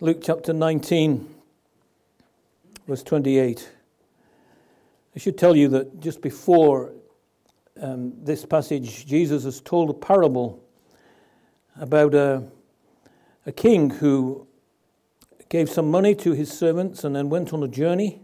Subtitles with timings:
[0.00, 1.28] Luke chapter 19,
[2.86, 3.68] verse 28.
[5.16, 6.92] I should tell you that just before
[7.82, 10.62] um, this passage, Jesus has told a parable
[11.80, 12.44] about a,
[13.44, 14.46] a king who
[15.48, 18.20] gave some money to his servants and then went on a journey.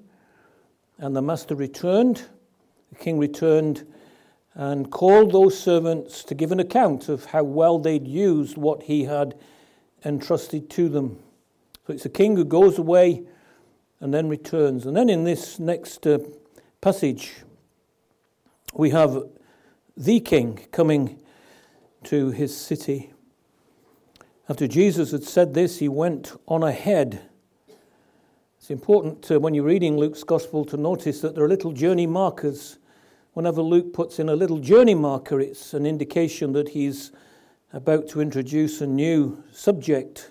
[0.98, 2.22] And the master returned.
[2.90, 3.84] The king returned
[4.54, 9.06] and called those servants to give an account of how well they'd used what he
[9.06, 9.34] had
[10.04, 11.18] entrusted to them.
[11.86, 13.24] So it's a king who goes away
[14.00, 14.86] and then returns.
[14.86, 16.18] And then in this next uh,
[16.80, 17.32] passage,
[18.74, 19.24] we have
[19.96, 21.18] the king coming
[22.04, 23.12] to his city.
[24.48, 27.22] After Jesus had said this, he went on ahead.
[28.58, 32.06] It's important uh, when you're reading Luke's gospel to notice that there are little journey
[32.06, 32.78] markers
[33.34, 37.10] Whenever Luke puts in a little journey marker, it's an indication that he's
[37.72, 40.30] about to introduce a new subject.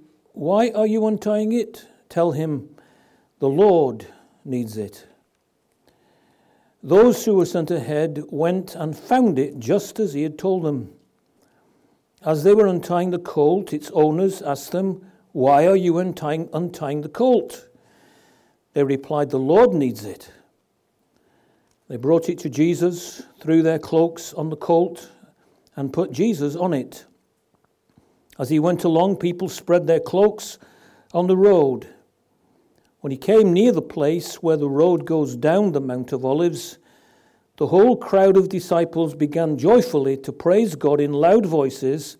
[0.33, 1.85] Why are you untying it?
[2.09, 2.75] tell him,
[3.39, 4.05] The Lord
[4.45, 5.07] needs it.
[6.83, 10.93] Those who were sent ahead went and found it just as he had told them.
[12.23, 17.01] As they were untying the colt, its owners asked them, Why are you untying, untying
[17.01, 17.67] the colt?
[18.73, 20.31] They replied, The Lord needs it.
[21.87, 25.09] They brought it to Jesus, threw their cloaks on the colt,
[25.75, 27.05] and put Jesus on it.
[28.39, 30.57] As he went along, people spread their cloaks
[31.13, 31.87] on the road.
[33.01, 36.77] When he came near the place where the road goes down the Mount of Olives,
[37.57, 42.17] the whole crowd of disciples began joyfully to praise God in loud voices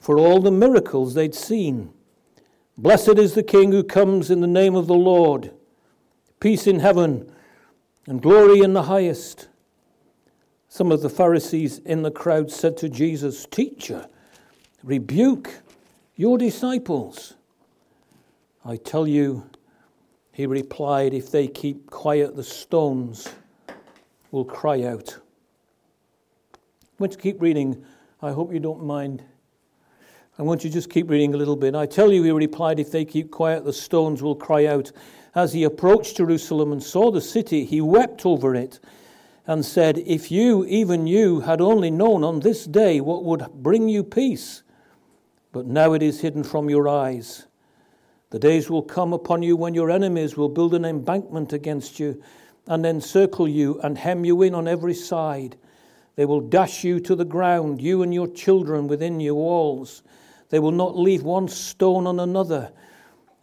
[0.00, 1.92] for all the miracles they'd seen.
[2.78, 5.52] Blessed is the King who comes in the name of the Lord.
[6.40, 7.32] Peace in heaven
[8.06, 9.48] and glory in the highest.
[10.68, 14.08] Some of the Pharisees in the crowd said to Jesus, Teacher,
[14.86, 15.62] rebuke
[16.14, 17.34] your disciples.
[18.64, 19.50] I tell you,
[20.32, 23.28] he replied, if they keep quiet, the stones
[24.30, 25.18] will cry out.
[26.54, 27.84] I'm going to keep reading.
[28.22, 29.24] I hope you don't mind.
[30.38, 31.74] I want you to just keep reading a little bit.
[31.74, 34.92] I tell you, he replied, if they keep quiet, the stones will cry out.
[35.34, 38.78] As he approached Jerusalem and saw the city, he wept over it
[39.46, 43.88] and said, If you, even you, had only known on this day what would bring
[43.88, 44.62] you peace,
[45.56, 47.46] but now it is hidden from your eyes.
[48.28, 52.22] The days will come upon you when your enemies will build an embankment against you
[52.66, 55.56] and encircle you and hem you in on every side.
[56.14, 60.02] They will dash you to the ground, you and your children within your walls.
[60.50, 62.70] They will not leave one stone on another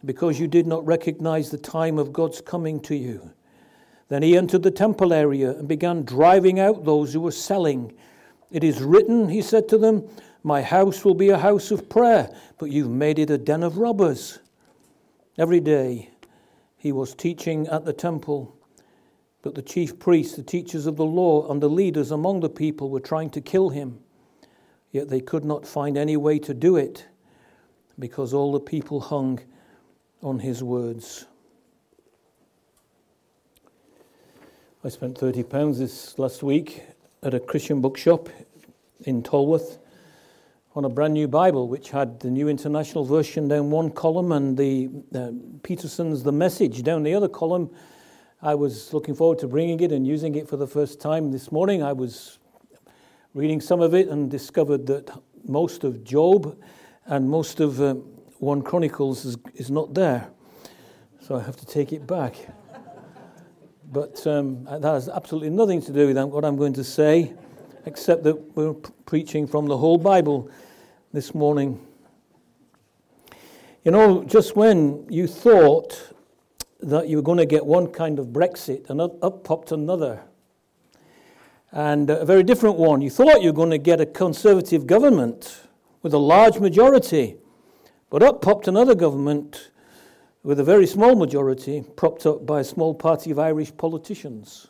[0.04, 3.28] because you did not recognize the time of God's coming to you.
[4.08, 7.92] Then he entered the temple area and began driving out those who were selling.
[8.52, 10.08] It is written, he said to them,
[10.46, 12.28] My house will be a house of prayer,
[12.58, 14.40] but you've made it a den of robbers.
[15.38, 16.10] Every day
[16.76, 18.54] he was teaching at the temple,
[19.40, 22.90] but the chief priests, the teachers of the law, and the leaders among the people
[22.90, 24.00] were trying to kill him.
[24.92, 27.06] Yet they could not find any way to do it
[27.98, 29.40] because all the people hung
[30.22, 31.24] on his words.
[34.84, 36.82] I spent £30 this last week
[37.22, 38.28] at a Christian bookshop
[39.06, 39.78] in Tolworth
[40.74, 44.56] on a brand new Bible, which had the New International Version down one column and
[44.56, 45.30] the uh,
[45.62, 47.70] Peterson's The Message down the other column.
[48.42, 51.52] I was looking forward to bringing it and using it for the first time this
[51.52, 51.82] morning.
[51.82, 52.40] I was
[53.34, 56.60] reading some of it and discovered that most of Job
[57.06, 57.94] and most of uh,
[58.40, 60.28] 1 Chronicles is, is not there,
[61.20, 62.34] so I have to take it back.
[63.92, 67.32] But um, that has absolutely nothing to do with what I'm going to say,
[67.86, 68.74] except that we're
[69.06, 70.50] preaching from the whole Bible
[71.12, 71.84] this morning.
[73.84, 76.12] You know, just when you thought
[76.80, 80.20] that you were going to get one kind of Brexit, and up, popped another,
[81.72, 83.00] and uh, a very different one.
[83.00, 85.62] You thought you were going to get a conservative government
[86.02, 87.36] with a large majority.
[88.10, 89.70] But up popped another government
[90.44, 94.68] with a very small majority, propped up by a small party of Irish politicians.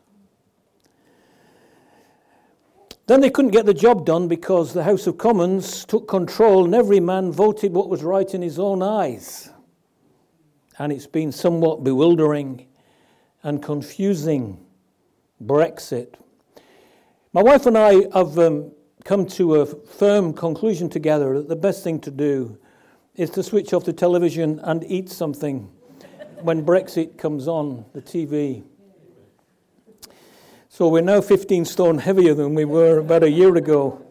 [3.06, 6.74] Then they couldn't get the job done because the House of Commons took control and
[6.74, 9.50] every man voted what was right in his own eyes.
[10.78, 12.66] and it's been somewhat bewildering
[13.42, 14.58] and confusing.
[15.42, 16.14] Brexit.
[17.32, 18.72] My wife and I have um,
[19.04, 22.58] come to a firm conclusion together that the best thing to do
[23.16, 25.70] is to switch off the television and eat something
[26.40, 28.64] when Brexit comes on the TV.
[30.76, 34.04] So we're now 15 stone heavier than we were about a year ago.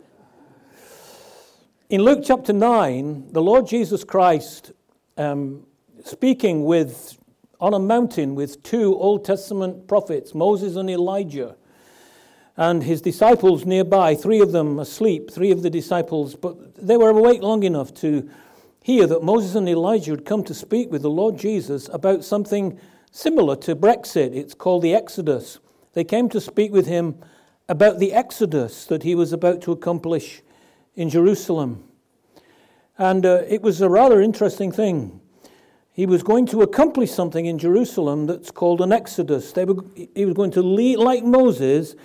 [1.90, 4.72] In Luke chapter 9, the Lord Jesus Christ,
[5.18, 5.68] um,
[6.06, 7.18] speaking with,
[7.60, 11.58] on a mountain with two Old Testament prophets, Moses and Elijah,
[12.56, 17.10] and his disciples nearby, three of them asleep, three of the disciples, but they were
[17.10, 18.30] awake long enough to
[18.82, 22.80] hear that Moses and Elijah had come to speak with the Lord Jesus about something
[23.12, 24.34] similar to Brexit.
[24.34, 25.60] It's called the Exodus.
[25.94, 27.20] They came to speak with him
[27.70, 30.42] about the Exodus that he was about to accomplish
[30.96, 31.84] in Jerusalem.
[32.98, 35.22] And uh, it was a rather interesting thing.
[35.92, 39.56] He was going to accomplish something in Jerusalem that's called an Exodus.
[39.56, 39.84] Were,
[40.16, 41.96] he was going to lead, like Moses,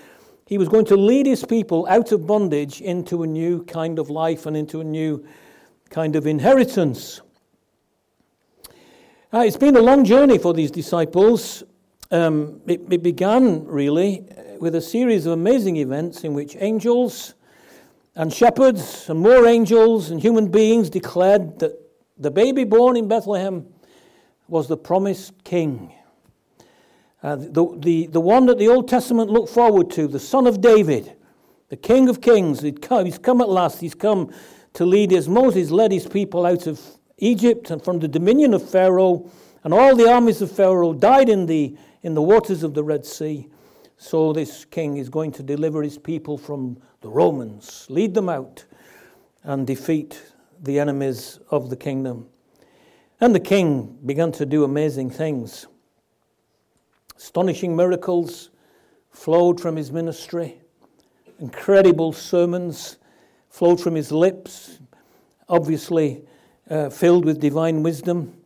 [0.47, 4.11] he was going to lead his people out of bondage into a new kind of
[4.11, 5.27] life and into a new
[5.91, 7.23] kind of inheritance.
[9.33, 11.65] Uh, it's been a long journey for these disciples.
[12.11, 14.25] Um, it, it, began really
[14.61, 17.35] with a series of amazing events in which angels
[18.15, 21.79] and shepherds and more angels and human beings declared that
[22.17, 23.67] the baby born in Bethlehem
[24.49, 25.93] was the promised king.
[27.23, 30.63] Uh, the, the, the one that the Old Testament looked forward to, the son of
[30.63, 31.15] David,
[31.69, 32.65] the king of kings.
[32.81, 33.81] Come, he's come at last.
[33.81, 34.33] He's come
[34.73, 36.81] to lead as Moses led his people out of
[37.19, 39.31] Egypt and from the dominion of Pharaoh,
[39.63, 43.05] and all the armies of Pharaoh died in the, in the waters of the Red
[43.05, 43.49] Sea.
[43.97, 48.65] So this king is going to deliver his people from the Romans, lead them out,
[49.43, 50.23] and defeat
[50.63, 52.29] the enemies of the kingdom.
[53.21, 55.67] And the king began to do amazing things.
[57.17, 58.51] Astonishing miracles
[59.11, 60.61] flowed from his ministry,
[61.41, 62.99] incredible sermons
[63.49, 64.79] flowed from his lips,
[65.49, 66.23] obviously
[66.71, 68.38] uh, filled with divine wisdom.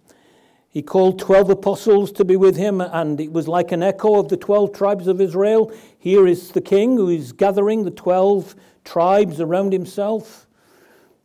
[0.72, 4.28] He called 12 apostles to be with him, and it was like an echo of
[4.28, 5.70] the 12 tribes of Israel.
[5.98, 10.46] Here is the king who is gathering the 12 tribes around himself.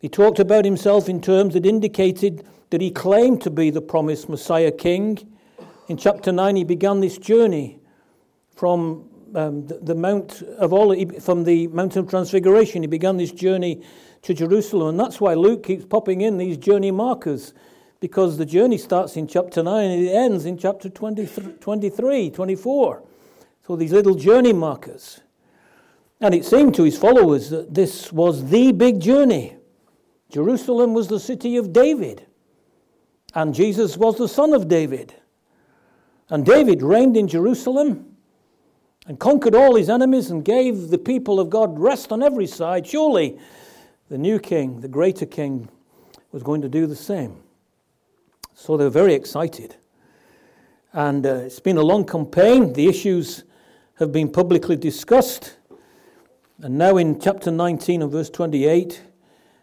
[0.00, 4.28] He talked about himself in terms that indicated that he claimed to be the promised
[4.28, 5.18] Messiah king.
[5.88, 7.80] In chapter 9, he began this journey
[8.54, 12.82] from um, the, the, Mount of Olives, from the Mountain of Transfiguration.
[12.82, 13.82] He began this journey
[14.22, 17.54] to Jerusalem, and that's why Luke keeps popping in these journey markers,
[18.00, 23.02] because the journey starts in chapter 9 and it ends in chapter 23, 23 24.
[23.66, 25.20] So these little journey markers.
[26.20, 29.56] And it seemed to his followers that this was the big journey.
[30.30, 32.26] Jerusalem was the city of David,
[33.34, 35.14] and Jesus was the son of David.
[36.28, 38.16] And David reigned in Jerusalem
[39.06, 42.86] and conquered all his enemies and gave the people of God rest on every side,
[42.86, 43.38] surely
[44.10, 45.70] the new king, the greater king,
[46.30, 47.42] was going to do the same.
[48.60, 49.76] So they're very excited.
[50.92, 52.72] And uh, it's been a long campaign.
[52.72, 53.44] The issues
[54.00, 55.56] have been publicly discussed.
[56.60, 59.00] And now in chapter 19 and verse 28,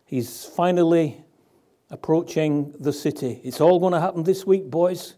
[0.06, 1.22] he's finally
[1.90, 3.42] approaching the city.
[3.44, 5.16] It's all going to happen this week, boys.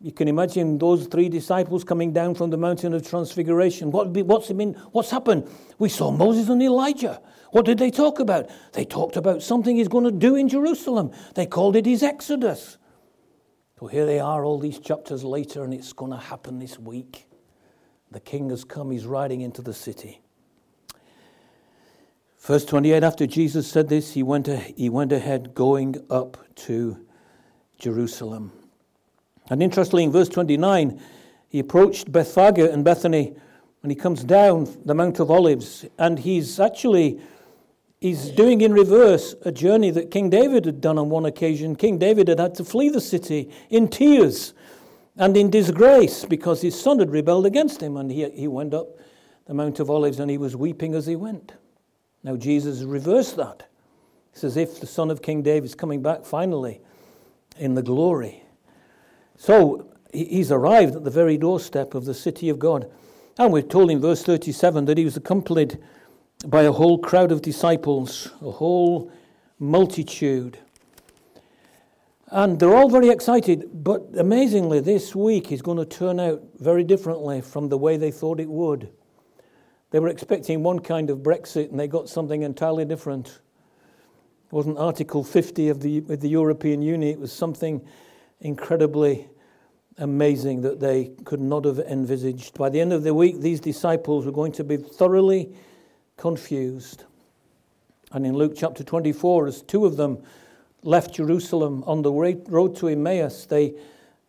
[0.00, 3.90] You can imagine those three disciples coming down from the mountain of transfiguration.
[3.90, 5.50] What, what's, it mean, what's happened?
[5.78, 7.20] We saw Moses and Elijah.
[7.50, 8.48] What did they talk about?
[8.72, 11.12] They talked about something he's going to do in Jerusalem.
[11.34, 12.78] They called it his Exodus.
[13.78, 17.26] So here they are, all these chapters later, and it's going to happen this week.
[18.10, 20.20] The king has come, he's riding into the city.
[22.40, 27.06] Verse 28 After Jesus said this, he went, he went ahead going up to
[27.78, 28.52] Jerusalem.
[29.48, 31.00] And interestingly, in verse 29,
[31.48, 33.34] he approached Bethphage and Bethany
[33.82, 37.20] and he comes down the Mount of Olives and he's actually
[38.00, 41.76] he's doing in reverse a journey that King David had done on one occasion.
[41.76, 44.54] King David had had to flee the city in tears
[45.16, 48.88] and in disgrace because his son had rebelled against him and he, he went up
[49.46, 51.54] the Mount of Olives and he was weeping as he went.
[52.22, 53.68] Now Jesus reversed that.
[54.32, 56.80] It's as if the son of King David is coming back finally
[57.58, 58.42] in the glory.
[59.36, 62.90] So he's arrived at the very doorstep of the city of God.
[63.38, 65.78] And we're told in verse 37 that he was accompanied
[66.46, 69.12] by a whole crowd of disciples, a whole
[69.58, 70.58] multitude.
[72.28, 76.84] And they're all very excited, but amazingly, this week is going to turn out very
[76.84, 78.88] differently from the way they thought it would.
[79.90, 83.40] They were expecting one kind of Brexit and they got something entirely different.
[84.46, 87.84] It wasn't Article 50 of the, of the European Union, it was something
[88.40, 89.28] incredibly
[89.98, 92.56] amazing that they could not have envisaged.
[92.56, 95.52] By the end of the week, these disciples were going to be thoroughly
[96.20, 97.04] confused.
[98.12, 100.22] And in Luke chapter 24, as two of them
[100.82, 103.74] left Jerusalem on the road to Emmaus, they,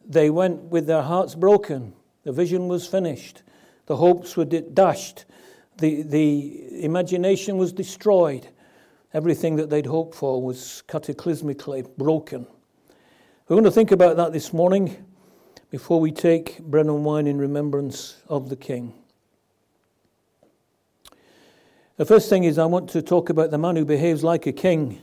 [0.08, 1.94] they went with their hearts broken.
[2.24, 3.44] The vision was finished,
[3.88, 5.26] the hopes were dashed,
[5.80, 8.48] the, the imagination was destroyed.
[9.14, 12.48] Everything that they'd hoped for was cataclysmically broken.
[13.48, 15.06] We're going to think about that this morning
[15.70, 19.01] before we take bread and wine in remembrance of the King.
[22.02, 24.52] The first thing is, I want to talk about the man who behaves like a
[24.52, 25.00] king.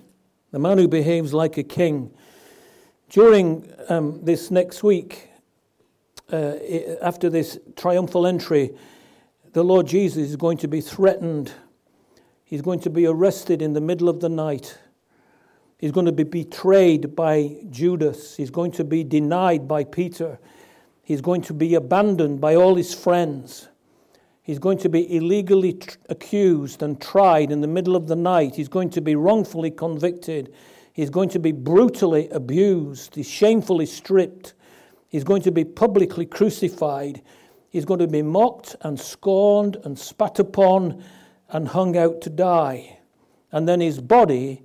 [0.50, 2.12] The man who behaves like a king.
[3.08, 5.28] During um, this next week,
[6.32, 6.54] uh,
[7.00, 8.74] after this triumphal entry,
[9.52, 11.52] the Lord Jesus is going to be threatened.
[12.42, 14.76] He's going to be arrested in the middle of the night.
[15.78, 18.36] He's going to be betrayed by Judas.
[18.36, 20.40] He's going to be denied by Peter.
[21.04, 23.68] He's going to be abandoned by all his friends.
[24.48, 28.56] He's going to be illegally tr- accused and tried in the middle of the night.
[28.56, 30.54] He's going to be wrongfully convicted.
[30.94, 33.14] He's going to be brutally abused.
[33.14, 34.54] He's shamefully stripped.
[35.10, 37.20] He's going to be publicly crucified.
[37.68, 41.04] He's going to be mocked and scorned and spat upon
[41.50, 43.00] and hung out to die.
[43.52, 44.62] And then his body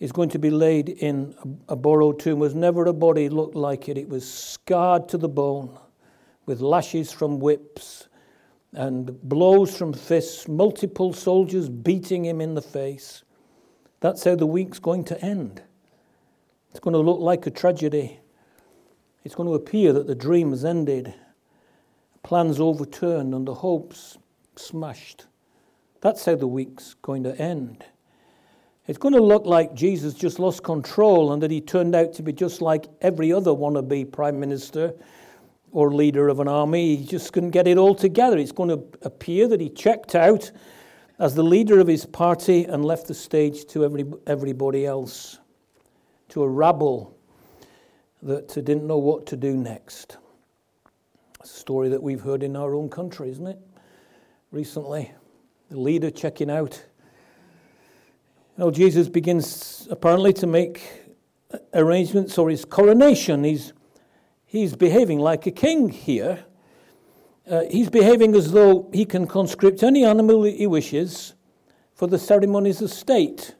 [0.00, 1.36] is going to be laid in
[1.68, 2.40] a, borrowed tomb.
[2.40, 3.96] Was never a body looked like it.
[3.96, 5.78] It was scarred to the bone,
[6.46, 8.07] with lashes from whips
[8.72, 13.22] and blows from fists, multiple soldiers beating him in the face.
[14.00, 15.62] That's how the week's going to end.
[16.70, 18.20] It's going to look like a tragedy.
[19.24, 21.14] It's going to appear that the dream has ended,
[22.22, 24.18] plans overturned, and the hopes
[24.56, 25.26] smashed.
[26.00, 27.84] That's how the week's going to end.
[28.86, 32.22] It's going to look like Jesus just lost control and that he turned out to
[32.22, 34.94] be just like every other wannabe prime minister
[35.72, 36.96] or leader of an army.
[36.96, 38.38] He just couldn't get it all together.
[38.38, 40.50] It's going to appear that he checked out
[41.18, 45.38] as the leader of his party and left the stage to every, everybody else,
[46.30, 47.16] to a rabble
[48.22, 50.16] that didn't know what to do next.
[51.40, 53.58] It's a story that we've heard in our own country, isn't it?
[54.50, 55.12] Recently,
[55.70, 56.82] the leader checking out
[58.58, 60.82] well, Jesus begins apparently to make
[61.74, 63.44] arrangements for his coronation.
[63.44, 63.72] He's,
[64.48, 66.44] he's behaving like a king here.
[67.48, 71.34] Uh, he's behaving as though he can conscript any animal he wishes
[71.94, 73.54] for the ceremonies of state.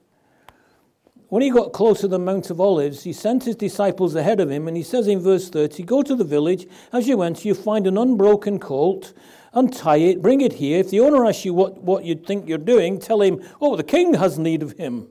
[1.29, 4.51] When he got close to the Mount of Olives, he sent his disciples ahead of
[4.51, 6.67] him, and he says in verse 30 Go to the village.
[6.93, 9.13] As you enter, you find an unbroken colt
[9.53, 10.81] untie it, bring it here.
[10.81, 13.85] If the owner asks you what, what you think you're doing, tell him, oh, the
[13.85, 15.09] king has need of him.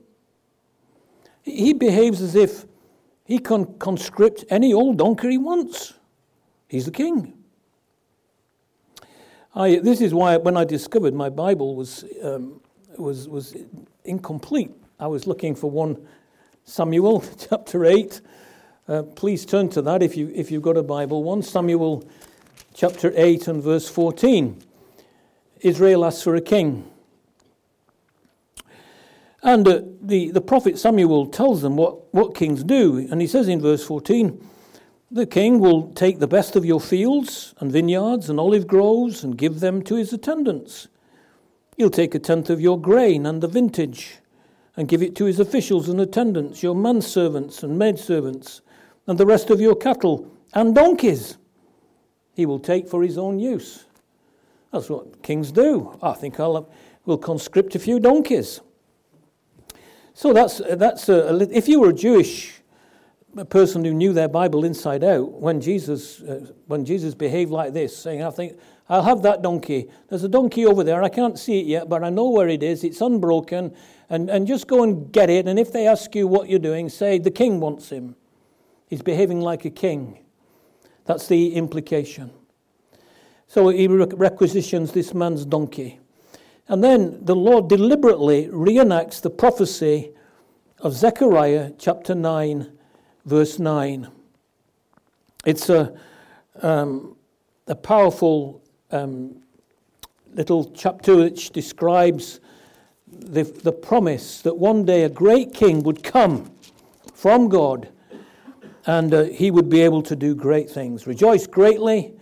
[1.42, 2.64] He behaves as if
[3.28, 5.92] he can conscript any old donkey he wants.
[6.66, 7.34] He's the king.
[9.54, 12.62] I, this is why when I discovered my Bible was, um,
[12.96, 13.54] was, was
[14.06, 16.08] incomplete, I was looking for 1
[16.64, 18.18] Samuel chapter 8.
[18.88, 21.22] Uh, please turn to that if, you, if you've got a Bible.
[21.22, 22.08] 1 Samuel
[22.72, 24.58] chapter 8 and verse 14.
[25.60, 26.90] Israel asks for a king.
[29.42, 33.06] And uh, the, the prophet Samuel tells them what, what kings do.
[33.10, 34.44] And he says in verse 14,
[35.10, 39.38] The king will take the best of your fields and vineyards and olive groves and
[39.38, 40.88] give them to his attendants.
[41.76, 44.18] He'll take a tenth of your grain and the vintage
[44.76, 48.60] and give it to his officials and attendants, your manservants and maidservants,
[49.06, 51.36] and the rest of your cattle and donkeys
[52.34, 53.84] he will take for his own use.
[54.72, 55.98] That's what kings do.
[56.02, 56.70] I think I'll
[57.04, 58.60] will conscript a few donkeys.
[60.18, 62.60] So that's that's a, if you were a Jewish
[63.50, 67.96] person who knew their Bible inside out, when Jesus uh, when Jesus behaved like this,
[67.96, 68.58] saying, "I think
[68.88, 69.88] I'll have that donkey.
[70.08, 71.04] There's a donkey over there.
[71.04, 72.82] I can't see it yet, but I know where it is.
[72.82, 73.72] It's unbroken,
[74.10, 75.46] and and just go and get it.
[75.46, 78.16] And if they ask you what you're doing, say the king wants him.
[78.88, 80.18] He's behaving like a king."
[81.04, 82.32] That's the implication.
[83.46, 86.00] So he requisitions this man's donkey.
[86.68, 90.10] And then the Lord deliberately reenacts the prophecy
[90.80, 92.70] of Zechariah chapter 9,
[93.24, 94.08] verse 9.
[95.46, 95.94] It's a,
[96.60, 97.16] um,
[97.66, 99.36] a powerful um,
[100.34, 102.40] little chapter which describes
[103.10, 106.50] the, the promise that one day a great king would come
[107.14, 107.88] from God
[108.86, 111.06] and uh, he would be able to do great things.
[111.06, 112.12] Rejoice greatly,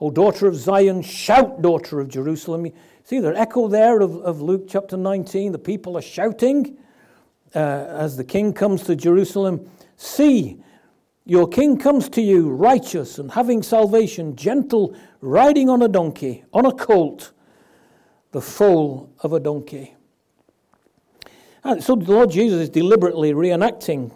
[0.00, 2.66] O daughter of Zion, shout, daughter of Jerusalem.
[3.04, 5.52] See the echo there of, of Luke chapter 19.
[5.52, 6.78] The people are shouting
[7.54, 9.70] uh, as the king comes to Jerusalem.
[9.96, 10.62] See,
[11.26, 16.66] Your king comes to you righteous and having salvation, gentle, riding on a donkey, on
[16.66, 17.32] a colt,
[18.32, 19.94] the foal of a donkey.
[21.62, 24.14] And so the Lord Jesus is deliberately reenacting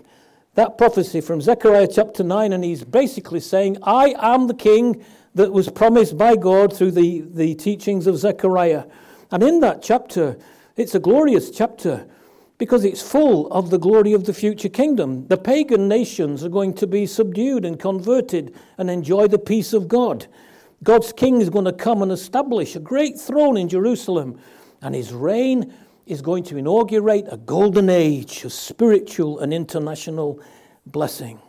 [0.55, 5.03] that prophecy from Zechariah chapter 9, and he's basically saying, I am the king
[5.35, 8.85] that was promised by God through the, the teachings of Zechariah.
[9.31, 10.39] And in that chapter,
[10.77, 12.09] it's a glorious chapter
[12.59, 15.27] because it's full of the glory of the future kingdom.
[15.29, 19.87] The pagan nations are going to be subdued and converted and enjoy the peace of
[19.87, 20.27] God.
[20.83, 24.41] God's king is going to come and establish a great throne in Jerusalem,
[24.83, 25.73] and his reign
[26.07, 30.41] is going to inaugurate a golden age of spiritual and international
[30.87, 31.41] blessing.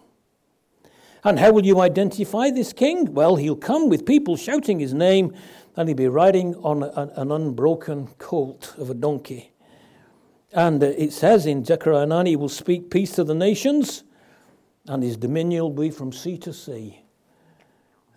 [1.23, 3.13] And how will you identify this king?
[3.13, 5.33] Well, he'll come with people shouting his name,
[5.75, 9.51] and he'll be riding on an unbroken colt of a donkey.
[10.51, 14.03] And uh, it says in Zechariah 9, he will speak peace to the nations,
[14.87, 17.01] and his dominion will be from sea to sea,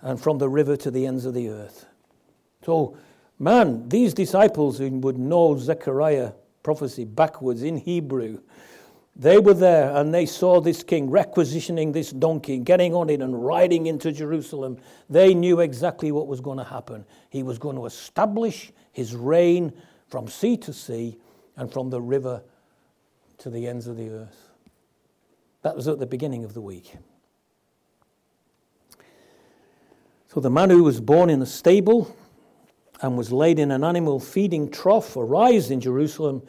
[0.00, 1.86] and from the river to the ends of the earth.
[2.64, 2.96] So,
[3.38, 6.32] man, these disciples would know Zechariah
[6.62, 8.40] prophecy backwards in Hebrew,
[9.14, 13.44] they were there and they saw this king requisitioning this donkey, getting on it and
[13.44, 14.78] riding into Jerusalem.
[15.10, 17.04] They knew exactly what was going to happen.
[17.28, 19.72] He was going to establish his reign
[20.08, 21.18] from sea to sea
[21.56, 22.42] and from the river
[23.38, 24.50] to the ends of the earth.
[25.62, 26.94] That was at the beginning of the week.
[30.28, 32.16] So the man who was born in a stable
[33.02, 36.42] and was laid in an animal feeding trough arise in Jerusalem,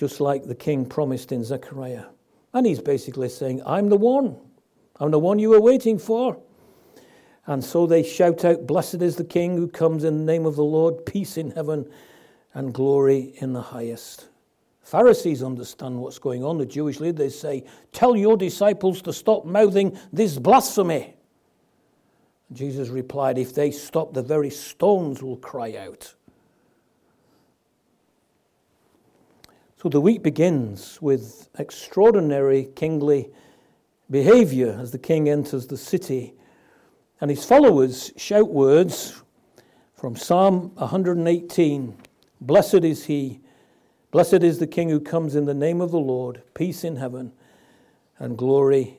[0.00, 2.06] just like the king promised in Zechariah.
[2.54, 4.34] And he's basically saying, I'm the one.
[4.98, 6.38] I'm the one you were waiting for.
[7.44, 10.56] And so they shout out, Blessed is the king who comes in the name of
[10.56, 11.86] the Lord, peace in heaven
[12.54, 14.28] and glory in the highest.
[14.80, 16.56] Pharisees understand what's going on.
[16.56, 21.14] The Jewish leaders say, Tell your disciples to stop mouthing this blasphemy.
[22.54, 26.14] Jesus replied, If they stop, the very stones will cry out.
[29.82, 33.30] So the week begins with extraordinary kingly
[34.10, 36.34] behavior as the king enters the city.
[37.18, 39.22] And his followers shout words
[39.94, 41.96] from Psalm 118
[42.42, 43.40] Blessed is he
[44.10, 47.32] Blessed is the King who comes in the name of the Lord, peace in heaven
[48.18, 48.98] and glory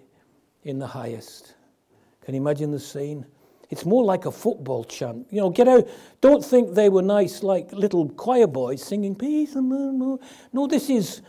[0.64, 1.54] in the highest.
[2.26, 3.28] Can you imagine the scene?
[3.72, 5.28] It's more like a football chant.
[5.32, 5.88] You know, get out.
[6.20, 10.20] Don't think they were nice, like little choir boys singing peace and no.
[10.52, 11.22] No, this is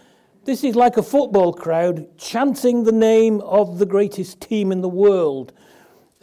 [0.45, 4.89] this is like a football crowd chanting the name of the greatest team in the
[4.89, 5.53] world,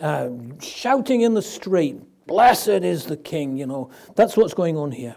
[0.01, 0.29] uh,
[0.61, 5.15] shouting in the street, "Blessed is the King." You know, that's what's going on here.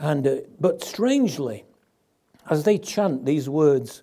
[0.00, 1.64] And, uh, but strangely,
[2.50, 4.02] as they chant these words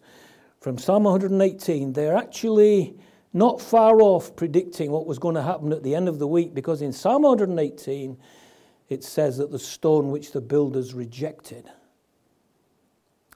[0.61, 2.95] from Psalm 118, they're actually
[3.33, 6.53] not far off predicting what was going to happen at the end of the week
[6.53, 8.17] because in Psalm 118
[8.89, 11.69] it says that the stone which the builders rejected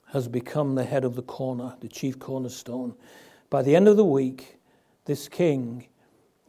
[0.07, 2.93] has become the head of the corner, the chief cornerstone.
[3.49, 4.57] By the end of the week,
[5.05, 5.87] this king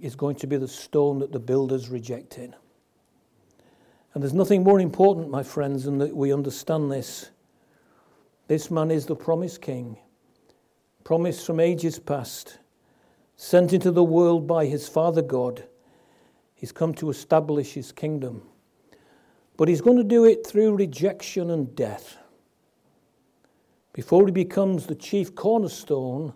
[0.01, 2.55] is going to be the stone that the builders rejected.
[4.13, 7.31] And there's nothing more important, my friends, than that we understand this.
[8.49, 9.99] This man is the promised king,
[11.05, 12.59] promised from ages past,
[13.37, 15.65] sent into the world by his Father God.
[16.55, 18.43] He's come to establish his kingdom.
[19.57, 22.17] But he's going to do it through rejection and death.
[23.93, 26.35] Before he becomes the chief cornerstone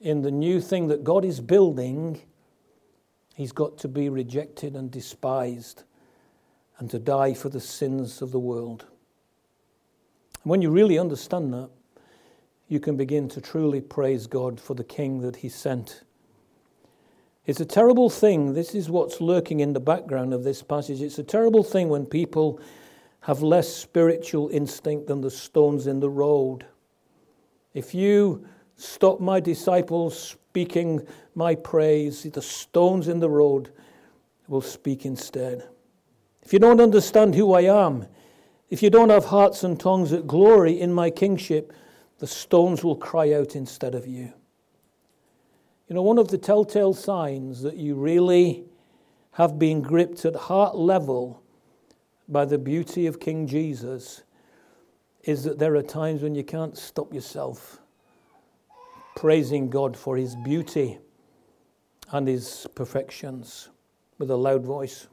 [0.00, 2.20] in the new thing that God is building,
[3.34, 5.84] he's got to be rejected and despised
[6.78, 8.86] and to die for the sins of the world.
[10.42, 11.68] And when you really understand that,
[12.68, 16.02] you can begin to truly praise God for the King that He sent.
[17.50, 18.54] It's a terrible thing.
[18.54, 21.02] This is what's lurking in the background of this passage.
[21.02, 22.60] It's a terrible thing when people
[23.22, 26.64] have less spiritual instinct than the stones in the road.
[27.74, 33.72] If you stop my disciples speaking my praise, the stones in the road
[34.46, 35.66] will speak instead.
[36.42, 38.06] If you don't understand who I am,
[38.68, 41.72] if you don't have hearts and tongues that glory in my kingship,
[42.18, 44.34] the stones will cry out instead of you.
[45.90, 48.62] You know, one of the telltale signs that you really
[49.32, 51.42] have been gripped at heart level
[52.28, 54.22] by the beauty of King Jesus
[55.24, 57.80] is that there are times when you can't stop yourself
[59.16, 61.00] praising God for his beauty
[62.12, 63.70] and his perfections
[64.16, 65.08] with a loud voice.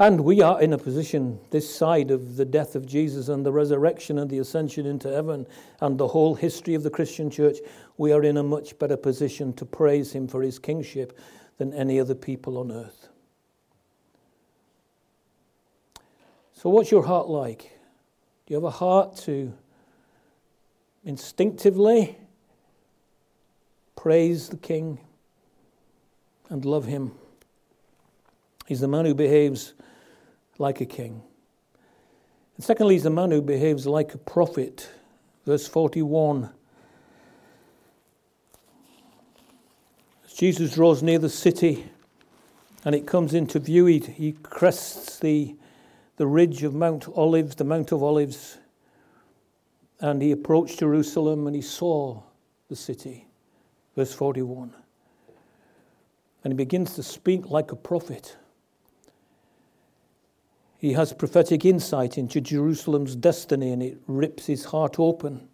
[0.00, 3.52] And we are in a position this side of the death of Jesus and the
[3.52, 5.44] resurrection and the ascension into heaven
[5.80, 7.58] and the whole history of the Christian church.
[7.98, 11.18] We are in a much better position to praise him for his kingship
[11.58, 13.08] than any other people on earth.
[16.54, 17.72] So, what's your heart like?
[18.46, 19.52] Do you have a heart to
[21.04, 22.16] instinctively
[23.94, 24.98] praise the King
[26.48, 27.12] and love him?
[28.66, 29.74] He's the man who behaves
[30.58, 31.22] like a king.
[32.56, 34.90] And secondly, he's the man who behaves like a prophet.
[35.46, 36.50] Verse 41.
[40.38, 41.84] Jesus draws near the city
[42.84, 45.56] and it comes into view, he, he crests the,
[46.16, 48.58] the ridge of Mount Olives, the Mount of Olives,
[49.98, 52.22] and he approached Jerusalem and he saw
[52.68, 53.26] the city.
[53.96, 54.72] Verse 41.
[56.44, 58.36] And he begins to speak like a prophet.
[60.78, 65.48] He has prophetic insight into Jerusalem's destiny and it rips his heart open.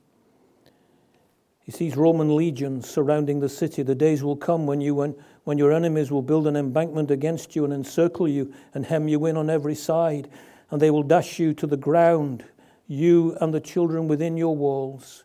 [1.65, 3.83] He sees Roman legions surrounding the city.
[3.83, 7.57] The days will come when, you, when, when your enemies will build an embankment against
[7.57, 10.29] you and encircle you and hem you in on every side,
[10.71, 12.45] and they will dash you to the ground,
[12.87, 15.25] you and the children within your walls.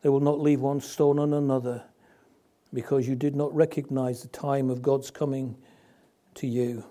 [0.00, 1.84] They will not leave one stone on another
[2.72, 5.54] because you did not recognize the time of God's coming
[6.36, 6.82] to you.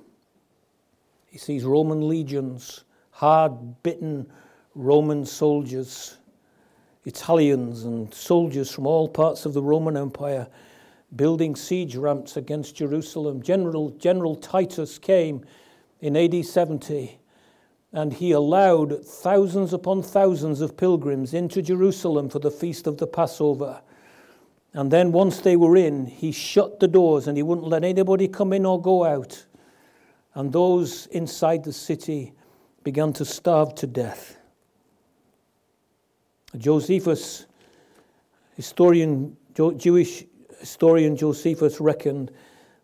[1.25, 4.31] He sees Roman legions, hard bitten
[4.75, 6.17] Roman soldiers,
[7.05, 10.47] Italians, and soldiers from all parts of the Roman Empire
[11.15, 13.41] building siege ramps against Jerusalem.
[13.41, 15.45] General, General Titus came
[16.01, 17.19] in AD 70
[17.91, 23.05] and he allowed thousands upon thousands of pilgrims into Jerusalem for the feast of the
[23.05, 23.81] Passover.
[24.73, 28.27] And then, once they were in, he shut the doors and he wouldn't let anybody
[28.27, 29.45] come in or go out
[30.35, 32.33] and those inside the city
[32.83, 34.37] began to starve to death.
[36.57, 37.45] Josephus,
[38.55, 40.25] historian, Jewish
[40.59, 42.31] historian Josephus reckoned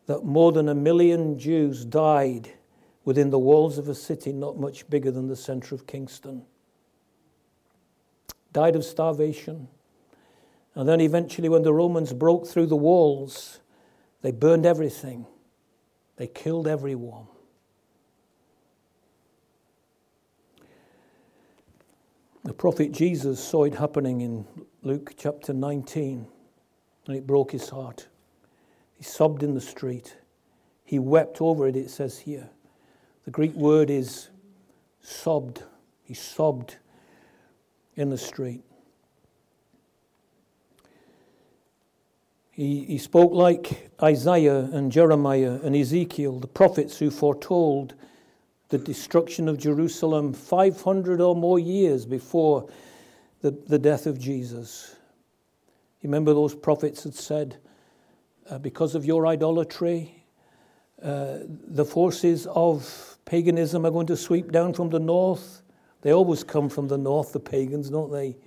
[0.08, 2.50] that more than a million Jews died
[3.06, 6.44] within the walls of a city not much bigger than the center of Kingston.
[8.52, 9.68] Died of starvation.
[10.76, 13.60] And then eventually, when the Romans broke through the walls,
[14.22, 15.26] they burned everything,
[16.18, 17.28] they killed everyone.
[22.50, 24.44] The prophet Jesus saw it happening in
[24.82, 26.26] Luke chapter 19,
[27.06, 28.08] and it broke his heart.
[28.96, 30.18] He sobbed in the street.
[30.84, 32.50] He wept over it, it says here.
[33.26, 34.30] The Greek word is
[35.00, 35.62] sobbed.
[36.02, 36.78] He sobbed
[37.96, 38.64] in the street.
[42.50, 47.94] He, he spoke like Isaiah and Jeremiah and Ezekiel, the prophets who foretold
[48.70, 52.70] the destruction of Jerusalem 500 or more years before
[53.42, 54.96] the, the death of Jesus.
[56.02, 57.58] You remember those prophets had said,
[58.50, 60.24] uh, because of your idolatry,
[61.04, 65.64] uh, the forces of paganism are going to sweep down from the north.
[66.02, 68.38] They always come from the north, the pagans, don't they?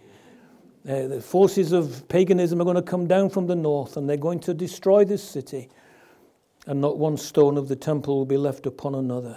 [0.89, 4.17] Uh, the forces of paganism are going to come down from the north and they're
[4.17, 5.69] going to destroy this city,
[6.67, 9.37] and not one stone of the temple will be left upon another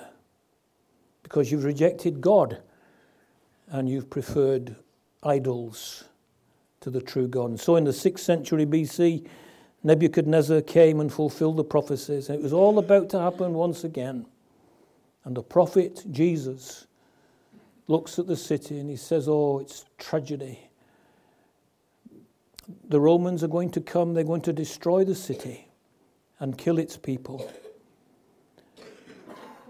[1.25, 2.61] because you've rejected God
[3.69, 4.75] and you've preferred
[5.23, 6.03] idols
[6.81, 7.49] to the true God.
[7.49, 9.27] And so in the 6th century BC,
[9.83, 12.29] Nebuchadnezzar came and fulfilled the prophecies.
[12.29, 14.27] And it was all about to happen once again.
[15.23, 16.85] And the prophet Jesus
[17.87, 20.59] looks at the city and he says, Oh, it's tragedy.
[22.89, 25.69] The Romans are going to come, they're going to destroy the city
[26.39, 27.51] and kill its people.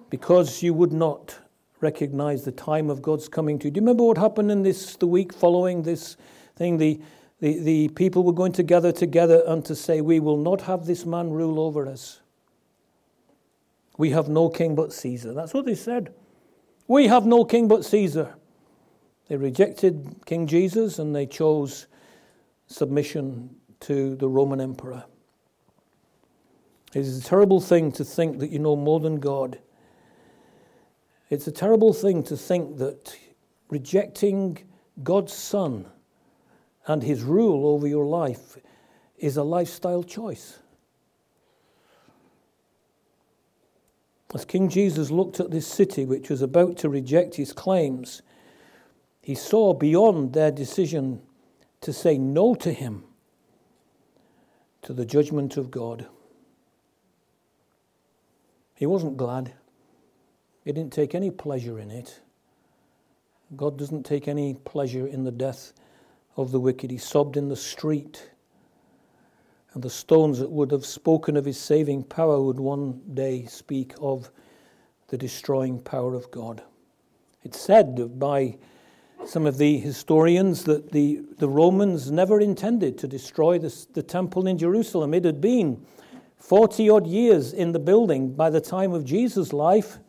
[0.09, 1.39] Because you would not
[1.81, 3.71] recognize the time of God's coming to you.
[3.71, 6.17] Do you remember what happened in this the week following this
[6.55, 6.77] thing?
[6.77, 6.99] The,
[7.39, 10.85] the, the people were going to gather together and to say, We will not have
[10.85, 12.21] this man rule over us.
[13.97, 15.33] We have no king but Caesar.
[15.33, 16.13] That's what they said.
[16.87, 18.35] We have no king but Caesar.
[19.27, 21.87] They rejected King Jesus and they chose
[22.67, 25.03] submission to the Roman emperor.
[26.93, 29.59] It is a terrible thing to think that you know more than God
[31.29, 33.15] it's a terrible thing to think that
[33.69, 34.57] rejecting
[35.03, 35.87] God's Son
[36.87, 38.57] and his rule over your life
[39.17, 40.59] is a lifestyle choice.
[44.33, 48.21] As King Jesus looked at this city, which was about to reject his claims,
[49.21, 51.21] he saw beyond their decision
[51.81, 53.05] to say no to him,
[54.81, 56.07] to the judgment of God.
[58.75, 59.53] He wasn't glad.
[60.65, 62.19] He didn't take any pleasure in it.
[63.55, 65.73] God doesn't take any pleasure in the death
[66.35, 66.89] of the wicked.
[66.89, 68.31] He sobbed in the street.
[69.73, 73.93] And the stones that would have spoken of his saving power would one day speak
[74.01, 74.31] of
[75.09, 76.63] the destroying power of God.
[77.43, 78.57] It's said by
[79.23, 84.47] some of the historians that the, the Romans never intended to destroy the, the temple
[84.47, 85.13] in Jerusalem.
[85.13, 85.85] It had been
[86.37, 89.99] 40 odd years in the building by the time of Jesus' life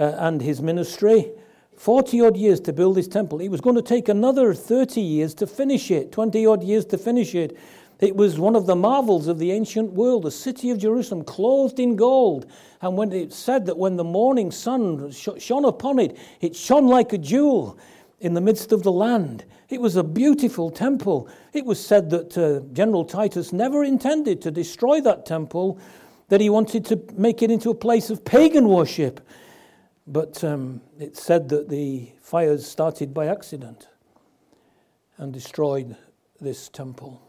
[0.00, 1.30] uh, and his ministry.
[1.76, 3.40] 40 odd years to build his temple.
[3.40, 6.98] It was going to take another 30 years to finish it, 20 odd years to
[6.98, 7.56] finish it.
[8.00, 11.78] It was one of the marvels of the ancient world, the city of Jerusalem, clothed
[11.78, 12.50] in gold.
[12.80, 17.12] And when it said that when the morning sun shone upon it, it shone like
[17.12, 17.78] a jewel
[18.20, 19.44] in the midst of the land.
[19.68, 21.28] It was a beautiful temple.
[21.52, 25.78] It was said that uh, General Titus never intended to destroy that temple,
[26.28, 29.20] that he wanted to make it into a place of pagan worship.
[30.06, 33.88] But um, it's said that the fires started by accident
[35.18, 35.96] and destroyed
[36.40, 37.20] this temple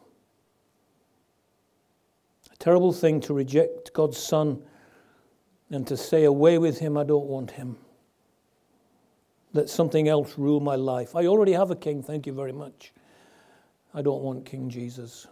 [2.51, 4.63] A terrible thing to reject God's Son
[5.69, 7.77] and to say, Away with him, I don't want him.
[9.53, 11.15] Let something else rule my life.
[11.15, 12.93] I already have a king, thank you very much.
[13.93, 15.27] I don't want King Jesus.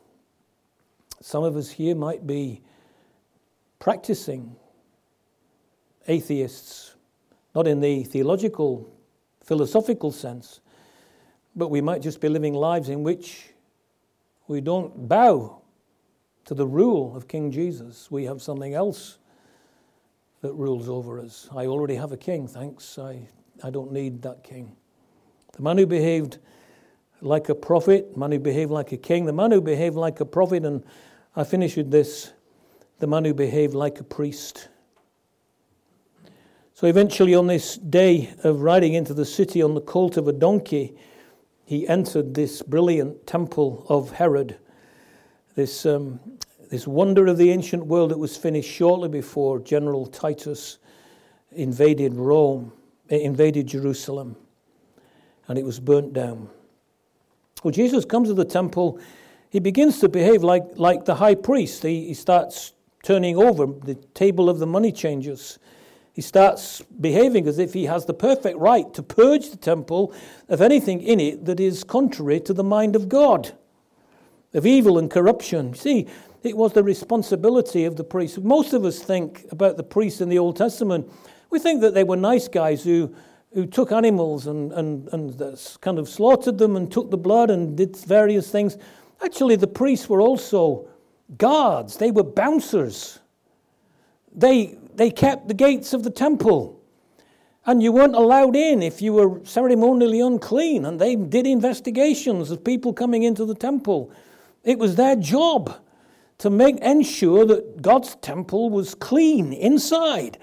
[1.21, 2.61] Some of us here might be
[3.79, 4.55] practicing
[6.07, 6.88] atheists,
[7.59, 8.89] not in the theological,
[9.43, 10.61] philosophical sense,
[11.57, 13.49] but we might just be living lives in which
[14.47, 15.61] we don't bow
[16.45, 18.09] to the rule of King Jesus.
[18.09, 19.17] We have something else
[20.39, 21.49] that rules over us.
[21.53, 22.97] I already have a king, thanks.
[22.97, 23.27] I,
[23.61, 24.77] I don't need that king.
[25.51, 26.37] The man who behaved
[27.19, 30.21] like a prophet, the man who behaved like a king, the man who behaved like
[30.21, 30.81] a prophet, and
[31.35, 32.31] I finish with this
[32.99, 34.69] the man who behaved like a priest.
[36.79, 40.31] So eventually, on this day of riding into the city on the colt of a
[40.31, 40.95] donkey,
[41.65, 44.57] he entered this brilliant temple of Herod
[45.55, 46.21] this, um,
[46.71, 50.77] this wonder of the ancient world that was finished shortly before General Titus
[51.51, 52.71] invaded Rome,
[53.09, 54.37] invaded Jerusalem,
[55.49, 56.49] and it was burnt down.
[57.61, 59.01] Well, Jesus comes to the temple.
[59.49, 61.83] He begins to behave like, like the high priest.
[61.83, 62.71] He, he starts
[63.03, 65.59] turning over the table of the money changers.
[66.13, 70.13] He starts behaving as if he has the perfect right to purge the temple
[70.49, 73.53] of anything in it that is contrary to the mind of God
[74.53, 75.73] of evil and corruption.
[75.73, 76.07] See,
[76.43, 78.37] it was the responsibility of the priests.
[78.37, 81.11] Most of us think about the priests in the Old Testament.
[81.49, 83.13] We think that they were nice guys who,
[83.53, 87.75] who took animals and, and, and kind of slaughtered them and took the blood and
[87.75, 88.77] did various things.
[89.23, 90.87] Actually, the priests were also
[91.37, 93.19] guards, they were bouncers.
[94.33, 96.77] They, they kept the gates of the temple.
[97.65, 100.85] And you weren't allowed in if you were ceremonially unclean.
[100.85, 104.11] And they did investigations of people coming into the temple.
[104.65, 105.73] It was their job
[106.39, 110.37] to make ensure that God's temple was clean inside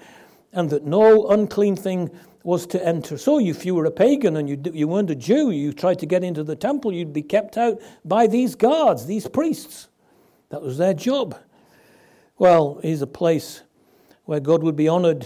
[0.53, 2.09] and that no unclean thing
[2.41, 3.19] was to enter.
[3.19, 6.07] So if you were a pagan and you, you weren't a Jew, you tried to
[6.07, 9.87] get into the temple, you'd be kept out by these guards, these priests.
[10.49, 11.37] That was their job.
[12.39, 13.61] Well, here's a place
[14.27, 15.25] where God would be honored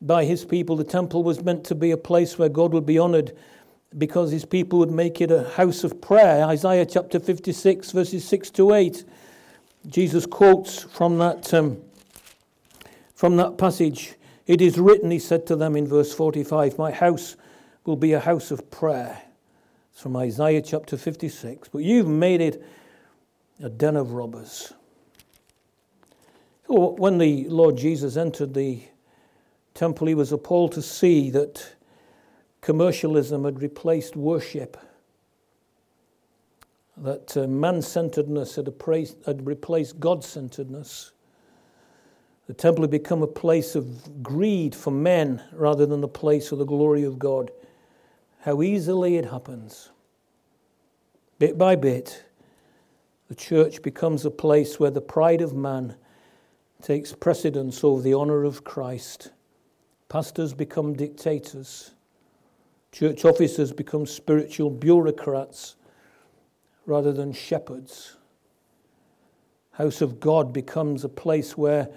[0.00, 0.76] by his people.
[0.76, 3.36] The temple was meant to be a place where God would be honored
[3.98, 6.44] because his people would make it a house of prayer.
[6.46, 9.04] Isaiah chapter 56, verses 6 to 8.
[9.88, 11.82] Jesus quotes from that, um,
[13.14, 14.14] from that passage.
[14.46, 17.36] It is written, he said to them in verse 45, My house
[17.84, 19.20] will be a house of prayer.
[19.92, 21.70] It's from Isaiah chapter 56.
[21.70, 22.64] But you've made it
[23.60, 24.72] a den of robbers.
[26.74, 28.80] When the Lord Jesus entered the
[29.74, 31.74] temple, he was appalled to see that
[32.62, 34.78] commercialism had replaced worship,
[36.96, 38.72] that uh, man centeredness had,
[39.26, 41.12] had replaced God centeredness.
[42.46, 46.58] The temple had become a place of greed for men rather than a place of
[46.58, 47.50] the glory of God.
[48.40, 49.90] How easily it happens.
[51.38, 52.24] Bit by bit,
[53.28, 55.96] the church becomes a place where the pride of man
[56.82, 59.30] takes precedence over the honor of Christ.
[60.08, 61.92] Pastors become dictators.
[62.90, 65.76] Church officers become spiritual bureaucrats
[66.84, 68.16] rather than shepherds.
[69.72, 71.88] House of God becomes a place where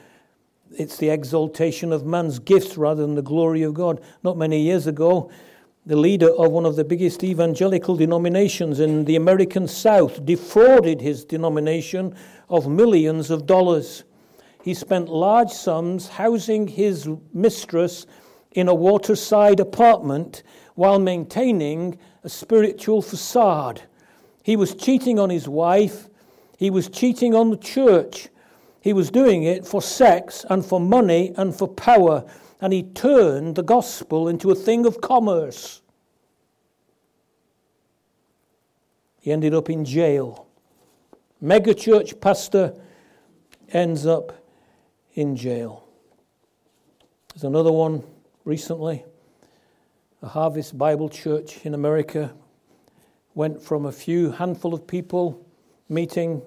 [0.78, 4.02] it's the exaltation of man's gifts rather than the glory of God.
[4.24, 5.30] Not many years ago,
[5.86, 11.26] the leader of one of the biggest evangelical denominations in the American South defrauded his
[11.26, 12.16] denomination
[12.50, 14.04] of millions of dollars.
[14.66, 18.08] He spent large sums housing his mistress
[18.54, 20.42] in a waterside apartment
[20.74, 23.84] while maintaining a spiritual facade.
[24.42, 26.10] He was cheating on his wife,
[26.58, 28.30] he was cheating on the church.
[28.82, 32.26] He was doing it for sex and for money and for power,
[32.60, 35.84] and he turned the gospel into a thing of commerce.
[39.22, 40.48] He ended up in jail.
[41.40, 42.74] Megachurch pastor
[43.72, 44.42] ends up
[45.16, 45.88] in jail.
[47.34, 48.04] There's another one
[48.44, 49.06] recently.
[50.22, 52.34] A Harvest Bible Church in America
[53.34, 55.46] went from a few handful of people
[55.90, 56.42] meeting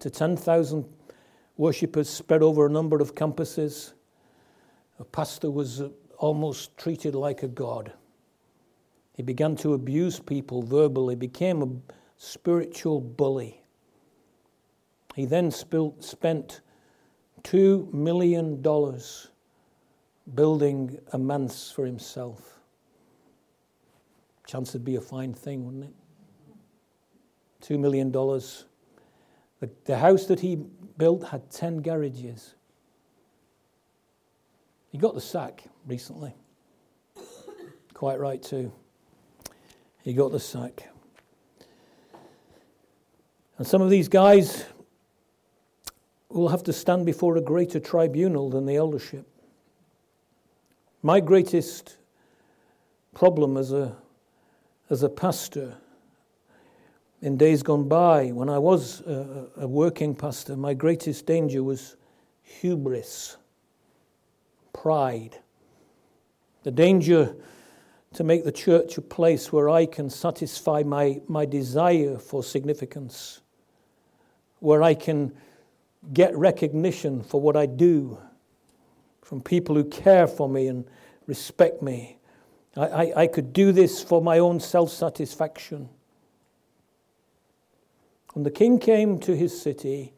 [0.00, 0.84] to 10,000
[1.56, 3.92] worshippers spread over a number of campuses.
[4.98, 7.92] A pastor was uh, almost treated like a god.
[9.14, 11.68] He began to abuse people verbally, became a
[12.16, 13.62] spiritual bully.
[15.14, 16.60] He then spent
[17.44, 18.62] $2 million
[20.34, 22.60] building a manse for himself.
[24.46, 25.94] Chance would be a fine thing, wouldn't it?
[27.62, 28.10] $2 million.
[28.10, 30.56] The, the house that he
[30.98, 32.54] built had 10 garages.
[34.90, 36.34] He got the sack recently.
[37.94, 38.72] Quite right, too.
[40.02, 40.88] He got the sack.
[43.58, 44.64] And some of these guys
[46.34, 49.26] will have to stand before a greater tribunal than the eldership.
[51.02, 51.96] My greatest
[53.14, 53.96] problem as a,
[54.88, 55.76] as a pastor
[57.20, 61.96] in days gone by, when I was a, a working pastor, my greatest danger was
[62.42, 63.36] hubris,
[64.72, 65.38] pride.
[66.64, 67.36] The danger
[68.14, 73.40] to make the church a place where I can satisfy my, my desire for significance,
[74.58, 75.32] where I can
[76.12, 78.18] get recognition for what I do
[79.22, 80.84] from people who care for me and
[81.26, 82.18] respect me.
[82.76, 85.88] I, I, I could do this for my own self satisfaction.
[88.32, 90.14] When the king came to his city,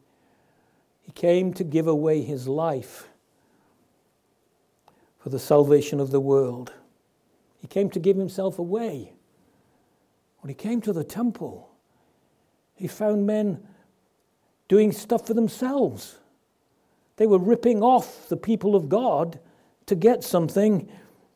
[1.01, 3.09] he came to give away his life
[5.19, 6.73] for the salvation of the world.
[7.59, 9.13] He came to give himself away.
[10.39, 11.69] When he came to the temple,
[12.75, 13.67] he found men
[14.67, 16.17] doing stuff for themselves.
[17.17, 19.39] They were ripping off the people of God
[19.85, 20.89] to get something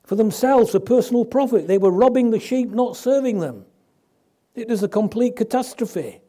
[0.03, 1.67] for themselves, for personal profit.
[1.67, 3.65] They were robbing the sheep, not serving them.
[4.55, 6.21] It is a complete catastrophe.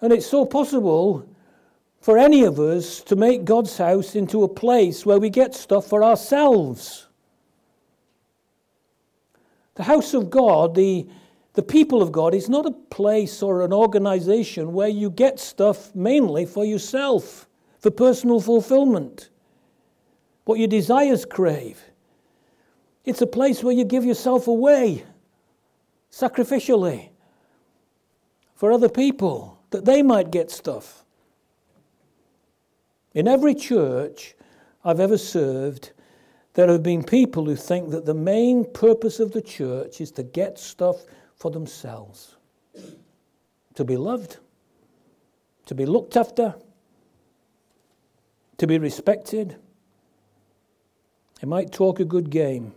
[0.00, 1.26] And it's so possible
[2.00, 5.88] for any of us to make God's house into a place where we get stuff
[5.88, 7.08] for ourselves.
[9.74, 11.08] The house of God, the,
[11.56, 15.92] the people of God, is not a place or an organization where you get stuff
[15.94, 17.48] mainly for yourself,
[17.80, 19.30] for personal fulfillment,
[20.44, 21.82] what your desires crave.
[23.06, 25.04] It's a place where you give yourself away
[26.10, 27.08] sacrificially
[28.54, 31.04] for other people that they might get stuff.
[33.14, 34.34] In every church
[34.84, 35.92] I've ever served,
[36.52, 40.22] there have been people who think that the main purpose of the church is to
[40.22, 42.36] get stuff for themselves,
[43.74, 44.38] to be loved,
[45.66, 46.54] to be looked after,
[48.58, 49.56] to be respected.
[51.40, 52.72] They might talk a good game,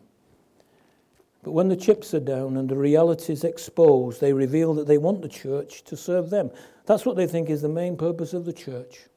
[1.41, 4.97] but when the chips are down and the reality is exposed, they reveal that they
[4.97, 6.51] want the church to serve them.
[6.85, 9.07] That's what they think is the main purpose of the church.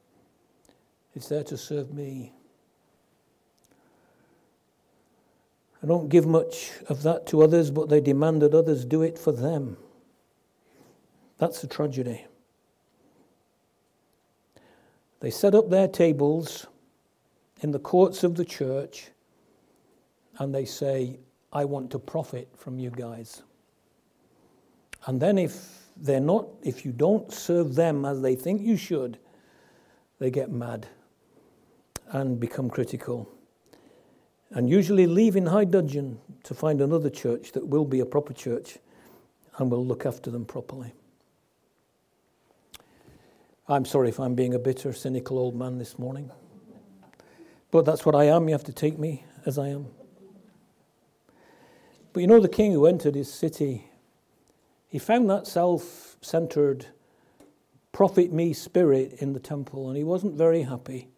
[1.15, 2.31] It's there to serve me.
[5.83, 9.19] I don't give much of that to others, but they demand that others do it
[9.19, 9.75] for them.
[11.37, 12.25] That's a tragedy.
[15.19, 16.67] They set up their tables
[17.61, 19.09] in the courts of the church
[20.39, 21.19] and they say,
[21.51, 23.43] I want to profit from you guys.
[25.05, 25.67] And then if
[25.97, 29.17] they're not, if you don't serve them as they think you should,
[30.19, 30.87] they get mad
[32.11, 33.29] and become critical.
[34.53, 38.33] And usually leave in high dudgeon to find another church that will be a proper
[38.33, 38.77] church
[39.57, 40.93] and will look after them properly.
[43.67, 46.29] I'm sorry if I'm being a bitter, cynical old man this morning.
[47.71, 48.47] But that's what I am.
[48.47, 49.87] You have to take me as I am.
[52.11, 53.89] But you know, the king who entered his city,
[54.87, 56.85] he found that self centered,
[57.91, 61.09] profit me spirit in the temple, and he wasn't very happy.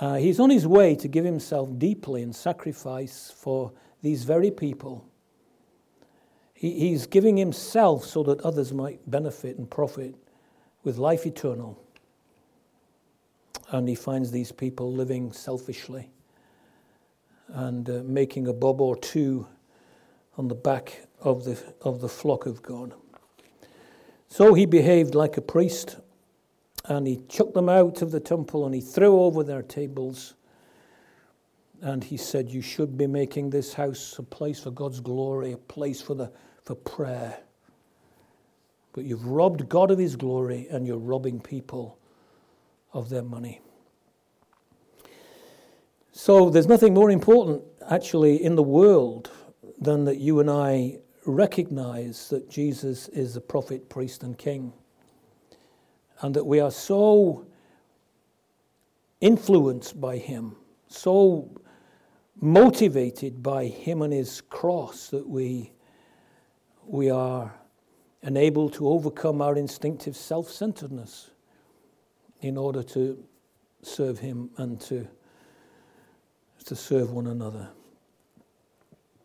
[0.00, 3.72] Uh, he's on his way to give himself deeply in sacrifice for
[4.02, 5.04] these very people.
[6.54, 10.14] He, he's giving himself so that others might benefit and profit
[10.84, 11.78] with life eternal.
[13.70, 16.08] and he finds these people living selfishly
[17.48, 19.46] and uh, making a bob or two
[20.36, 22.94] on the back of the, of the flock of God.
[24.28, 25.96] So he behaved like a priest
[26.88, 30.34] and he chucked them out of the temple and he threw over their tables.
[31.82, 35.58] And he said, You should be making this house a place for God's glory, a
[35.58, 36.32] place for, the,
[36.64, 37.38] for prayer.
[38.92, 41.98] But you've robbed God of his glory and you're robbing people
[42.92, 43.60] of their money.
[46.10, 49.30] So there's nothing more important, actually, in the world
[49.78, 54.72] than that you and I recognize that Jesus is the prophet, priest, and king.
[56.20, 57.46] And that we are so
[59.20, 60.56] influenced by him,
[60.88, 61.50] so
[62.40, 65.72] motivated by him and his cross that we,
[66.86, 67.52] we are
[68.22, 71.30] enabled to overcome our instinctive self centeredness
[72.40, 73.22] in order to
[73.82, 75.06] serve him and to,
[76.64, 77.68] to serve one another.